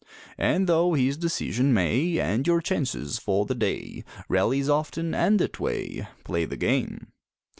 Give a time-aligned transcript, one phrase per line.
[0.39, 5.59] And though his decision may End your chances for the day, Rallies often end that
[5.59, 7.11] way Play the game!